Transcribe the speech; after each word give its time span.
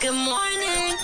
Good 0.00 0.14
morning. 0.14 0.96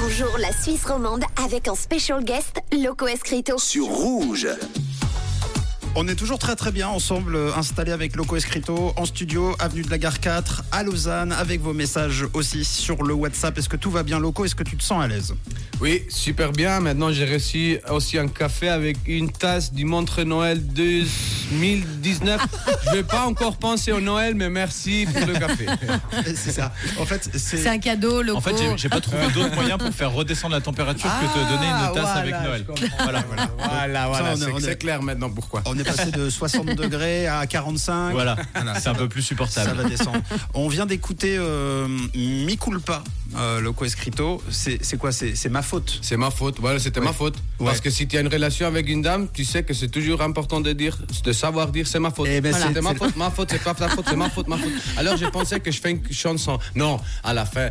Bonjour 0.00 0.38
la 0.38 0.50
Suisse 0.50 0.86
romande 0.86 1.22
avec 1.44 1.68
un 1.68 1.74
special 1.74 2.24
guest, 2.24 2.62
Loco 2.72 3.06
Escrito. 3.06 3.58
Sur 3.58 3.88
Rouge. 3.88 4.48
On 5.98 6.06
est 6.08 6.14
toujours 6.14 6.38
très 6.38 6.56
très 6.56 6.72
bien 6.72 6.88
ensemble, 6.88 7.36
euh, 7.36 7.54
installés 7.56 7.90
avec 7.92 8.16
Loco 8.16 8.36
Escrito 8.36 8.92
en 8.96 9.06
studio, 9.06 9.56
avenue 9.58 9.80
de 9.80 9.90
la 9.90 9.96
Gare 9.96 10.20
4, 10.20 10.64
à 10.70 10.82
Lausanne, 10.82 11.32
avec 11.32 11.62
vos 11.62 11.72
messages 11.72 12.26
aussi 12.34 12.66
sur 12.66 13.02
le 13.02 13.14
WhatsApp. 13.14 13.56
Est-ce 13.56 13.70
que 13.70 13.78
tout 13.78 13.90
va 13.90 14.02
bien, 14.02 14.18
Loco? 14.18 14.44
Est-ce 14.44 14.54
que 14.54 14.62
tu 14.62 14.76
te 14.76 14.82
sens 14.82 15.02
à 15.02 15.08
l'aise? 15.08 15.34
Oui, 15.80 16.02
super 16.10 16.52
bien. 16.52 16.80
Maintenant, 16.80 17.10
j'ai 17.12 17.24
reçu 17.24 17.78
aussi 17.88 18.18
un 18.18 18.28
café 18.28 18.68
avec 18.68 18.98
une 19.06 19.30
tasse 19.32 19.72
du 19.72 19.86
Montre 19.86 20.22
Noël 20.24 20.62
2019. 20.66 22.42
Je 22.84 22.90
vais 22.90 23.02
pas 23.02 23.24
encore 23.26 23.56
penser 23.56 23.90
au 23.92 24.00
Noël, 24.00 24.34
mais 24.34 24.50
merci 24.50 25.06
pour 25.10 25.26
le 25.26 25.32
café. 25.32 25.64
C'est 26.34 26.52
ça. 26.52 26.74
En 27.00 27.06
fait, 27.06 27.30
C'est 27.38 27.66
un 27.68 27.78
cadeau, 27.78 28.20
Loco. 28.20 28.36
En 28.36 28.42
fait, 28.42 28.54
j'ai- 28.76 28.90
pas 28.90 29.00
trouvé 29.00 29.28
d'autre 29.34 29.54
moyen 29.54 29.78
pour 29.78 29.94
faire 29.94 30.12
redescendre 30.12 30.54
la 30.54 30.60
température 30.60 31.08
que 31.08 31.38
de 31.38 31.56
donner 31.56 31.68
une 31.68 31.94
tasse 31.94 32.02
voilà, 32.04 32.12
avec 32.12 32.34
Noël. 32.42 32.66
Voilà. 33.02 33.24
Voilà, 33.58 34.08
voilà, 34.08 34.32
est- 34.34 34.60
c'est- 34.60 34.76
clair 34.76 35.02
maintenant 35.02 35.30
pourquoi. 35.30 35.62
On 35.64 35.78
est 35.78 35.85
passé 35.86 36.10
de 36.10 36.28
60 36.30 36.66
degrés 36.74 37.26
à 37.26 37.46
45. 37.46 38.12
Voilà, 38.12 38.36
Voilà. 38.54 38.80
c'est 38.80 38.88
un 38.88 38.94
peu 38.94 39.08
plus 39.08 39.22
Ça 39.22 39.28
supportable. 39.28 39.76
va 39.82 39.88
descendre. 39.88 40.18
On 40.54 40.68
vient 40.68 40.86
d'écouter 40.86 41.36
euh, 41.38 41.86
Mi 42.14 42.56
Culpa, 42.58 43.02
euh, 43.36 43.60
Loco 43.60 43.84
Escrito. 43.84 44.42
C'est 44.50 44.96
quoi? 44.98 45.12
C'est 45.12 45.48
ma 45.48 45.62
faute. 45.62 45.98
C'est 46.02 46.16
ma 46.16 46.30
faute. 46.30 46.56
Voilà, 46.60 46.78
c'était 46.78 47.00
Ouais. 47.00 47.06
ma 47.06 47.12
faute. 47.12 47.36
Ouais. 47.58 47.66
Parce 47.66 47.80
que 47.80 47.90
si 47.90 48.06
tu 48.06 48.16
as 48.16 48.20
une 48.20 48.28
relation 48.28 48.66
avec 48.66 48.88
une 48.88 49.02
dame, 49.02 49.28
tu 49.32 49.44
sais 49.44 49.62
que 49.62 49.74
c'est 49.74 49.88
toujours 49.88 50.22
important 50.22 50.60
de 50.60 50.72
dire, 50.72 50.98
de 51.24 51.32
savoir 51.32 51.68
dire 51.68 51.86
c'est 51.86 51.98
ma 52.00 52.10
faute. 52.10 52.28
Eh 52.30 52.40
ben, 52.40 52.50
Voilà. 52.50 52.66
c'est- 52.68 52.74
c'est 52.74 52.82
ma 52.82 52.94
faute, 52.94 53.16
ma 53.16 53.30
faute, 53.30 53.48
c'est 53.50 53.62
pas 53.62 53.74
ta 53.74 53.88
faute, 53.88 54.06
c'est 54.08 54.16
ma 54.16 54.30
faute, 54.30 54.48
ma 54.48 54.56
faute. 54.58 54.72
Alors 54.96 55.16
je 55.16 55.26
pensais 55.26 55.60
que 55.60 55.70
je 55.70 55.80
fais 55.80 55.90
une 55.92 56.00
chanson. 56.12 56.58
Non, 56.74 56.98
à 57.24 57.32
la 57.34 57.44
fin, 57.46 57.68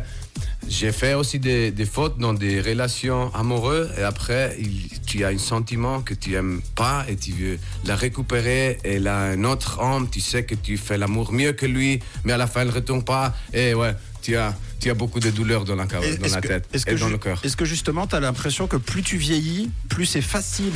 j'ai 0.68 0.92
fait 0.92 1.14
aussi 1.14 1.38
des, 1.38 1.70
des 1.70 1.86
fautes 1.86 2.18
dans 2.18 2.32
des 2.34 2.60
relations 2.60 3.32
amoureuses 3.34 3.90
et 3.98 4.02
après, 4.02 4.56
il- 4.58 4.88
tu 5.06 5.24
as 5.24 5.28
un 5.28 5.38
sentiment 5.38 6.00
que 6.02 6.14
tu 6.14 6.34
aimes 6.34 6.60
pas 6.74 7.04
et 7.08 7.16
tu 7.16 7.30
veux 7.32 7.58
la 7.84 7.94
récupérer 7.96 8.78
et 8.84 8.98
là, 8.98 9.16
un 9.30 9.44
autre 9.44 9.78
homme, 9.80 10.08
tu 10.10 10.20
sais 10.20 10.44
que 10.44 10.54
tu 10.56 10.76
fais 10.76 10.98
l'amour 10.98 11.32
mieux 11.32 11.52
que 11.52 11.66
lui, 11.66 12.00
mais 12.24 12.32
à 12.32 12.36
la 12.36 12.46
fin, 12.46 12.62
elle 12.62 12.68
ne 12.68 12.72
retourne 12.72 13.04
pas 13.04 13.34
et 13.54 13.74
ouais, 13.74 13.94
tu 14.22 14.36
as, 14.36 14.56
tu 14.80 14.90
as 14.90 14.94
beaucoup 14.94 15.20
de 15.20 15.30
douleur 15.30 15.64
dans 15.64 15.76
la, 15.76 15.86
dans 15.86 16.00
la 16.00 16.40
que- 16.40 16.48
tête 16.48 16.68
et 16.86 16.94
dans 16.96 17.08
le 17.08 17.18
cœur. 17.18 17.40
Est-ce 17.44 17.56
que 17.56 17.64
justement, 17.64 18.06
tu 18.08 18.16
as 18.16 18.20
l'impression 18.20 18.66
que 18.66 18.76
plus 18.76 19.02
tu 19.02 19.16
vieillis, 19.16 19.70
plus 19.88 20.06
c'est 20.06 20.20
facile 20.22 20.72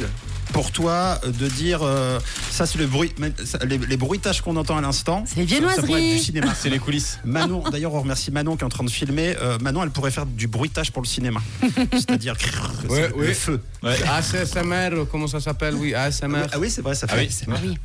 pour 0.53 0.73
toi 0.73 1.19
de 1.25 1.49
dire 1.49 1.81
euh, 1.83 2.19
ça, 2.51 2.67
c'est 2.67 2.79
le 2.79 2.87
bruit, 2.87 3.13
ça, 3.45 3.59
les, 3.65 3.79
les 3.79 3.97
bruitages 3.97 4.41
qu'on 4.43 4.57
entend 4.57 4.77
à 4.77 4.81
l'instant. 4.81 5.25
C'est 5.27 5.37
les 5.45 5.49
ça- 5.49 5.55
ça 5.55 5.61
pourrait 5.61 5.73
être 5.73 5.87
viennoiseries. 5.87 6.13
du 6.15 6.19
cinéma. 6.19 6.55
C'est 6.61 6.69
les 6.71 6.79
coulisses. 6.79 7.19
Manon, 7.25 7.63
d'ailleurs, 7.71 7.95
on 7.95 8.01
remercie 8.01 8.31
Manon 8.31 8.57
qui 8.57 8.63
est 8.63 8.67
en 8.67 8.69
train 8.71 8.85
de 8.85 8.91
filmer. 8.91 9.35
Euh, 9.41 9.59
Manon, 9.61 9.83
elle 9.83 9.91
pourrait 9.91 10.11
faire 10.11 10.27
du 10.27 10.47
bruitage 10.49 10.93
pour 10.93 11.03
le 11.03 11.07
cinéma. 11.09 11.41
C'est-à-dire 11.93 12.35
c'est 12.39 12.91
Ouais, 12.91 13.11
le 13.17 13.33
feu. 13.33 13.61
Ouais. 13.83 13.97
ASMR, 14.09 15.05
comment 15.11 15.27
ça 15.27 15.41
s'appelle 15.41 15.75
Oui, 15.75 15.95
ASMR. 15.95 16.45
Ah 16.53 16.59
oui, 16.59 16.71
c'est 16.71 16.83
vrai, 16.83 16.95
ça 16.95 17.07
fait. 17.07 17.15
Ah 17.17 17.21
oui. 17.21 17.27
ASMR. 17.27 17.57
Oui. 17.65 17.79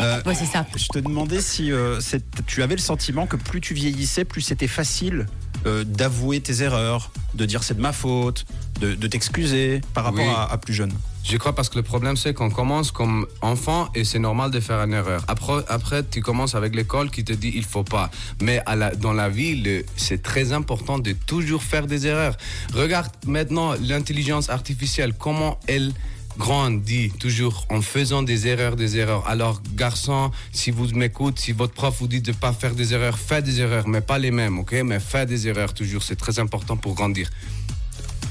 Euh, 0.00 0.22
Ouais, 0.26 0.34
c'est 0.34 0.46
ça. 0.46 0.66
Je 0.76 0.86
te 0.88 0.98
demandais 0.98 1.40
si 1.40 1.72
euh, 1.72 2.00
tu 2.46 2.62
avais 2.62 2.74
le 2.76 2.80
sentiment 2.80 3.26
que 3.26 3.36
plus 3.36 3.60
tu 3.60 3.74
vieillissais, 3.74 4.24
plus 4.24 4.40
c'était 4.42 4.68
facile 4.68 5.26
euh, 5.66 5.84
d'avouer 5.84 6.40
tes 6.40 6.62
erreurs, 6.62 7.10
de 7.34 7.44
dire 7.44 7.62
c'est 7.62 7.74
de 7.74 7.80
ma 7.80 7.92
faute, 7.92 8.44
de, 8.80 8.94
de 8.94 9.06
t'excuser 9.06 9.80
par 9.94 10.04
rapport 10.04 10.24
Oui. 10.24 10.32
à, 10.34 10.44
à 10.52 10.58
plus 10.58 10.74
jeune. 10.74 10.92
Je 11.30 11.36
crois 11.36 11.54
parce 11.54 11.68
que 11.68 11.76
le 11.76 11.82
problème, 11.82 12.16
c'est 12.16 12.32
qu'on 12.32 12.48
commence 12.48 12.90
comme 12.90 13.26
enfant 13.42 13.90
et 13.94 14.04
c'est 14.04 14.18
normal 14.18 14.50
de 14.50 14.60
faire 14.60 14.80
une 14.82 14.94
erreur. 14.94 15.22
Après, 15.28 15.62
après 15.68 16.02
tu 16.02 16.22
commences 16.22 16.54
avec 16.54 16.74
l'école 16.74 17.10
qui 17.10 17.22
te 17.22 17.34
dit 17.34 17.52
il 17.54 17.64
faut 17.64 17.84
pas. 17.84 18.10
Mais 18.40 18.62
dans 18.96 19.12
la 19.12 19.28
vie, 19.28 19.84
c'est 19.96 20.22
très 20.22 20.54
important 20.54 20.98
de 20.98 21.12
toujours 21.12 21.62
faire 21.62 21.86
des 21.86 22.06
erreurs. 22.06 22.34
Regarde 22.72 23.12
maintenant 23.26 23.74
l'intelligence 23.74 24.48
artificielle, 24.48 25.12
comment 25.12 25.60
elle 25.66 25.92
grandit 26.38 27.10
toujours 27.18 27.66
en 27.68 27.82
faisant 27.82 28.22
des 28.22 28.46
erreurs, 28.46 28.76
des 28.76 28.96
erreurs. 28.96 29.26
Alors, 29.28 29.60
garçon, 29.74 30.30
si 30.52 30.70
vous 30.70 30.86
m'écoutez, 30.94 31.42
si 31.42 31.52
votre 31.52 31.74
prof 31.74 31.94
vous 32.00 32.08
dit 32.08 32.22
de 32.22 32.30
ne 32.30 32.36
pas 32.36 32.54
faire 32.54 32.74
des 32.74 32.94
erreurs, 32.94 33.18
faites 33.18 33.44
des 33.44 33.60
erreurs, 33.60 33.86
mais 33.86 34.00
pas 34.00 34.18
les 34.18 34.30
mêmes, 34.30 34.58
ok? 34.60 34.72
Mais 34.84 35.00
faites 35.00 35.28
des 35.28 35.46
erreurs 35.46 35.74
toujours, 35.74 36.02
c'est 36.02 36.16
très 36.16 36.38
important 36.38 36.78
pour 36.78 36.94
grandir. 36.94 37.28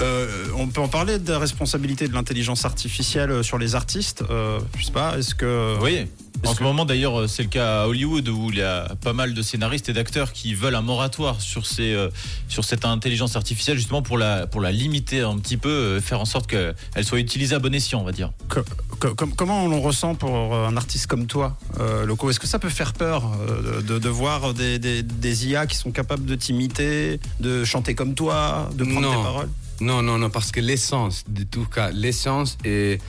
Euh, 0.01 0.27
on 0.55 0.67
peut 0.67 0.81
en 0.81 0.87
parler 0.87 1.17
de 1.19 1.31
la 1.31 1.39
responsabilité 1.39 2.07
de 2.07 2.13
l'intelligence 2.13 2.65
artificielle 2.65 3.31
euh, 3.31 3.43
sur 3.43 3.57
les 3.57 3.73
artistes. 3.75 4.23
Euh, 4.29 4.59
je 4.77 4.85
sais 4.85 4.91
pas, 4.91 5.17
est-ce 5.17 5.33
que. 5.35 5.77
Oui. 5.81 6.05
En 6.45 6.53
ce 6.53 6.61
moment, 6.61 6.85
d'ailleurs, 6.85 7.21
euh, 7.21 7.27
c'est 7.27 7.41
le 7.41 7.49
cas 7.49 7.81
à 7.81 7.87
Hollywood 7.87 8.29
où 8.29 8.51
il 8.51 8.59
y 8.59 8.61
a 8.61 8.95
pas 9.03 9.11
mal 9.13 9.33
de 9.33 9.41
scénaristes 9.41 9.89
et 9.89 9.93
d'acteurs 9.93 10.33
qui 10.33 10.53
veulent 10.53 10.75
un 10.75 10.83
moratoire 10.83 11.41
sur, 11.41 11.65
ces, 11.65 11.93
euh, 11.95 12.09
sur 12.47 12.63
cette 12.63 12.85
intelligence 12.85 13.35
artificielle, 13.35 13.75
justement 13.75 14.03
pour 14.03 14.19
la, 14.19 14.45
pour 14.45 14.61
la 14.61 14.71
limiter 14.71 15.21
un 15.21 15.35
petit 15.39 15.57
peu, 15.57 15.99
faire 15.99 16.19
en 16.21 16.25
sorte 16.25 16.45
qu'elle 16.45 16.75
soit 17.03 17.17
utilisée 17.19 17.55
à 17.55 17.59
bon 17.59 17.73
escient, 17.73 17.99
on 17.99 18.03
va 18.03 18.11
dire. 18.11 18.29
Co- 18.49 18.61
co- 18.99 19.15
com- 19.15 19.33
comment 19.35 19.63
on 19.63 19.67
le 19.67 19.77
ressent 19.77 20.13
pour 20.13 20.53
un 20.55 20.77
artiste 20.77 21.07
comme 21.07 21.25
toi, 21.25 21.57
euh, 21.79 22.05
Loco? 22.05 22.29
Est-ce 22.29 22.39
que 22.39 22.45
ça 22.47 22.59
peut 22.59 22.69
faire 22.69 22.93
peur 22.93 23.31
euh, 23.49 23.81
de, 23.81 23.97
de 23.97 24.09
voir 24.09 24.53
des, 24.53 24.77
des- 24.77 25.01
des 25.01 25.47
IA 25.47 25.65
qui 25.65 25.75
sont 25.75 25.89
capables 25.91 26.25
de 26.25 26.35
t'imiter, 26.35 27.19
de 27.39 27.63
chanter 27.65 27.95
comme 27.95 28.13
toi, 28.13 28.69
de 28.75 28.83
prendre 28.83 29.01
Non. 29.01 29.09
tes 29.17 29.23
paroles? 29.23 29.49
Non, 29.79 30.01
non, 30.01 30.17
non, 30.17 30.29
parce 30.29 30.51
que 30.51 30.59
l'essence, 30.59 31.23
de 31.27 31.43
tout 31.43 31.65
cas, 31.65 31.91
l'essence 31.91 32.57
est, 32.63 32.99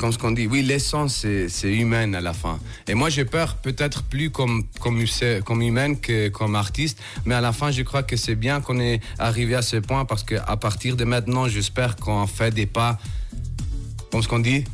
comme 0.00 0.10
ce 0.10 0.18
qu'on 0.18 0.30
dit, 0.30 0.46
oui, 0.46 0.62
l'essence, 0.62 1.26
c'est, 1.48 1.72
humaine 1.72 2.14
à 2.14 2.20
la 2.20 2.32
fin. 2.32 2.58
Et 2.88 2.94
moi, 2.94 3.10
j'ai 3.10 3.24
peur 3.24 3.56
peut-être 3.56 4.02
plus 4.02 4.30
comme, 4.30 4.64
comme 4.80 5.62
humaine 5.62 6.00
que 6.00 6.28
comme 6.28 6.54
artiste, 6.54 6.98
mais 7.24 7.34
à 7.34 7.40
la 7.40 7.52
fin, 7.52 7.70
je 7.70 7.82
crois 7.82 8.02
que 8.02 8.16
c'est 8.16 8.34
bien 8.34 8.60
qu'on 8.60 8.80
est 8.80 9.00
arrivé 9.18 9.54
à 9.54 9.62
ce 9.62 9.76
point 9.76 10.04
parce 10.04 10.24
qu'à 10.24 10.56
partir 10.56 10.96
de 10.96 11.04
maintenant, 11.04 11.46
j'espère 11.46 11.96
qu'on 11.96 12.26
fait 12.26 12.52
des 12.52 12.66
pas, 12.66 12.98
comme 14.10 14.22
ce 14.22 14.28
qu'on 14.28 14.38
dit, 14.38 14.64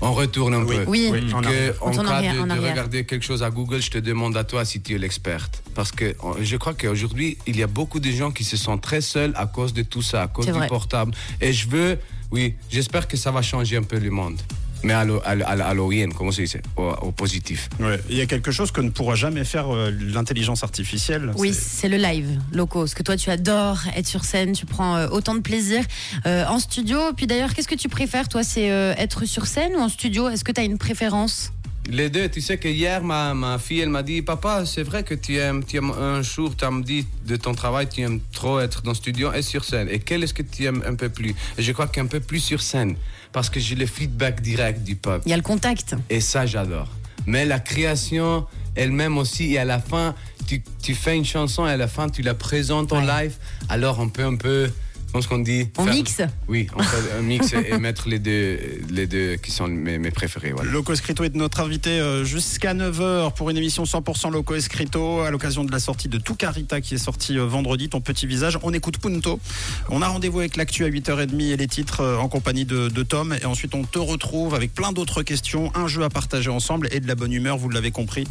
on 0.00 0.12
retourne 0.12 0.54
un 0.54 0.64
Oui. 0.64 0.76
peu. 0.76 0.84
Oui. 0.86 1.08
Oui, 1.12 1.32
en 1.34 1.40
Que, 1.40 1.46
arrière. 1.46 1.74
en 1.82 1.86
Retourne 1.86 2.06
cas 2.08 2.32
de, 2.32 2.50
en 2.50 2.54
regarder 2.68 3.04
quelque 3.04 3.24
chose 3.24 3.42
à 3.42 3.50
Google, 3.50 3.80
je 3.82 3.90
te 3.90 3.98
demande 3.98 4.36
à 4.36 4.44
toi 4.44 4.64
si 4.64 4.80
tu 4.80 4.94
es 4.94 4.98
l'experte. 4.98 5.62
Parce 5.74 5.92
que 5.92 6.14
je 6.40 6.56
crois 6.56 6.74
qu'aujourd'hui, 6.74 7.36
il 7.46 7.56
y 7.56 7.62
a 7.62 7.66
beaucoup 7.66 8.00
de 8.00 8.10
gens 8.10 8.30
qui 8.30 8.44
se 8.44 8.56
sentent 8.56 8.82
très 8.82 9.00
seuls 9.00 9.32
à 9.36 9.46
cause 9.46 9.72
de 9.72 9.82
tout 9.82 10.02
ça, 10.02 10.22
à 10.22 10.28
cause 10.28 10.46
du 10.46 10.52
vrai. 10.52 10.66
portable. 10.68 11.12
Et 11.40 11.52
je 11.52 11.68
veux, 11.68 11.98
oui, 12.30 12.54
j'espère 12.70 13.08
que 13.08 13.16
ça 13.16 13.30
va 13.30 13.42
changer 13.42 13.76
un 13.76 13.82
peu 13.82 13.98
le 13.98 14.10
monde. 14.10 14.40
Mais 14.82 14.92
à 14.92 15.04
l'o- 15.04 15.20
à 15.24 15.34
l'o- 15.34 15.44
à 15.46 15.56
l'Halloween, 15.56 16.12
comment 16.12 16.30
ça 16.32 16.42
dit 16.42 16.52
au, 16.76 16.82
au 17.02 17.12
positif. 17.12 17.68
Ouais. 17.78 18.00
Il 18.08 18.16
y 18.16 18.20
a 18.20 18.26
quelque 18.26 18.50
chose 18.50 18.70
que 18.72 18.80
ne 18.80 18.90
pourra 18.90 19.14
jamais 19.14 19.44
faire 19.44 19.74
euh, 19.74 19.90
l'intelligence 19.90 20.62
artificielle. 20.62 21.32
Oui, 21.36 21.52
c'est- 21.52 21.60
c'est 21.60 21.88
le 21.88 21.96
live, 21.98 22.38
Loco. 22.52 22.86
Ce 22.86 22.94
que 22.94 23.02
toi, 23.02 23.16
tu 23.16 23.30
adores 23.30 23.80
être 23.96 24.06
sur 24.06 24.24
scène, 24.24 24.52
tu 24.52 24.66
prends 24.66 24.96
euh, 24.96 25.08
autant 25.08 25.34
de 25.34 25.40
plaisir 25.40 25.84
euh, 26.26 26.44
en 26.46 26.58
studio. 26.58 26.98
Puis 27.16 27.26
d'ailleurs, 27.26 27.52
qu'est-ce 27.54 27.68
que 27.68 27.74
tu 27.74 27.88
préfères, 27.88 28.28
toi 28.28 28.42
C'est 28.42 28.70
euh, 28.70 28.94
être 28.96 29.24
sur 29.26 29.46
scène 29.46 29.72
ou 29.76 29.80
en 29.80 29.88
studio? 29.88 30.28
Est-ce 30.28 30.44
que 30.44 30.52
tu 30.52 30.60
as 30.60 30.64
une 30.64 30.78
préférence? 30.78 31.52
Les 31.88 32.08
deux, 32.10 32.28
tu 32.28 32.40
sais 32.40 32.58
que 32.58 32.68
hier, 32.68 33.02
ma, 33.02 33.34
ma 33.34 33.58
fille, 33.58 33.80
elle 33.80 33.88
m'a 33.88 34.02
dit 34.02 34.22
Papa, 34.22 34.64
c'est 34.66 34.82
vrai 34.82 35.02
que 35.02 35.14
tu 35.14 35.38
aimes, 35.38 35.64
tu 35.64 35.76
aimes 35.78 35.90
un 35.90 36.22
jour, 36.22 36.54
tu 36.54 36.64
me 36.66 36.82
dit 36.82 37.06
de 37.26 37.36
ton 37.36 37.52
travail, 37.54 37.88
tu 37.88 38.02
aimes 38.02 38.20
trop 38.32 38.60
être 38.60 38.82
dans 38.82 38.90
le 38.90 38.96
studio 38.96 39.32
et 39.32 39.42
sur 39.42 39.64
scène. 39.64 39.88
Et 39.90 39.98
quel 39.98 40.22
est-ce 40.22 40.34
que 40.34 40.42
tu 40.42 40.64
aimes 40.66 40.84
un 40.86 40.94
peu 40.94 41.08
plus? 41.08 41.34
Et 41.58 41.62
je 41.62 41.72
crois 41.72 41.88
qu'un 41.88 42.06
peu 42.06 42.20
plus 42.20 42.38
sur 42.40 42.60
scène, 42.60 42.96
parce 43.32 43.50
que 43.50 43.58
j'ai 43.58 43.74
le 43.74 43.86
feedback 43.86 44.40
direct 44.40 44.82
du 44.84 44.94
peuple. 44.94 45.22
Il 45.26 45.30
y 45.30 45.32
a 45.32 45.36
le 45.36 45.42
contact. 45.42 45.96
Et 46.10 46.20
ça, 46.20 46.46
j'adore. 46.46 46.88
Mais 47.26 47.44
la 47.44 47.58
création 47.58 48.46
elle-même 48.76 49.18
aussi, 49.18 49.54
et 49.54 49.58
à 49.58 49.64
la 49.64 49.80
fin, 49.80 50.14
tu, 50.46 50.62
tu 50.82 50.94
fais 50.94 51.16
une 51.16 51.24
chanson 51.24 51.66
et 51.66 51.70
à 51.70 51.76
la 51.76 51.88
fin, 51.88 52.08
tu 52.08 52.22
la 52.22 52.34
présentes 52.34 52.92
en 52.92 53.04
Ouais. 53.04 53.24
live. 53.24 53.34
Alors, 53.68 53.98
on 53.98 54.08
peut 54.08 54.24
un 54.24 54.36
peu, 54.36 54.70
comment 55.10 55.20
est-ce 55.20 55.28
qu'on 55.28 55.38
dit 55.38 55.68
On 55.78 55.84
faire- 55.84 55.94
mixe 55.94 56.20
Oui, 56.48 56.66
on 56.76 56.82
fait 56.82 57.12
un 57.18 57.22
mix 57.22 57.52
et, 57.52 57.70
et 57.74 57.78
mettre 57.78 58.08
les 58.08 58.18
deux, 58.18 58.58
les 58.90 59.06
deux 59.06 59.36
qui 59.36 59.50
sont 59.50 59.66
mes, 59.68 59.98
mes 59.98 60.10
préférés. 60.10 60.52
Voilà. 60.52 60.70
Loco 60.70 60.92
Escrito 60.92 61.24
est 61.24 61.34
notre 61.34 61.60
invité 61.60 61.90
euh, 61.90 62.24
jusqu'à 62.24 62.74
9h 62.74 63.34
pour 63.34 63.50
une 63.50 63.56
émission 63.56 63.84
100% 63.84 64.32
Loco 64.32 64.54
Escrito 64.54 65.20
à 65.20 65.30
l'occasion 65.30 65.64
de 65.64 65.72
la 65.72 65.78
sortie 65.80 66.08
de 66.08 66.18
Tout 66.18 66.34
Carita 66.34 66.80
qui 66.80 66.94
est 66.94 66.98
sortie 66.98 67.38
euh, 67.38 67.44
vendredi, 67.46 67.88
ton 67.88 68.00
petit 68.00 68.26
visage. 68.26 68.58
On 68.62 68.72
écoute 68.72 68.98
Punto. 68.98 69.40
On 69.88 70.02
a 70.02 70.08
rendez-vous 70.08 70.40
avec 70.40 70.56
l'actu 70.56 70.84
à 70.84 70.88
8h30 70.88 71.40
et 71.52 71.56
les 71.56 71.66
titres 71.68 72.00
euh, 72.00 72.16
en 72.18 72.28
compagnie 72.28 72.64
de, 72.64 72.88
de 72.88 73.02
Tom. 73.02 73.36
Et 73.40 73.44
ensuite, 73.46 73.74
on 73.74 73.84
te 73.84 73.98
retrouve 73.98 74.54
avec 74.54 74.74
plein 74.74 74.92
d'autres 74.92 75.22
questions, 75.22 75.70
un 75.74 75.86
jeu 75.88 76.02
à 76.04 76.08
partager 76.10 76.50
ensemble 76.50 76.88
et 76.92 77.00
de 77.00 77.06
la 77.08 77.14
bonne 77.14 77.32
humeur, 77.32 77.58
vous 77.58 77.68
l'avez 77.68 77.90
compris, 77.90 78.26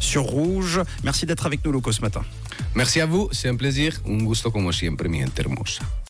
sur 0.00 0.22
Rouge. 0.22 0.80
Merci 1.04 1.26
d'être 1.26 1.46
avec 1.46 1.64
nous, 1.64 1.72
Loco, 1.72 1.92
ce 1.92 2.00
matin. 2.00 2.22
Merci 2.74 3.00
à 3.00 3.06
vous, 3.06 3.28
c'est 3.32 3.48
un 3.48 3.56
plaisir. 3.56 4.00
Un 4.06 4.18
gusto 4.24 4.50
como 4.50 4.72
siempre, 4.72 5.08
mi 5.08 5.18
gente 5.20 5.38
hermosa. 5.40 5.82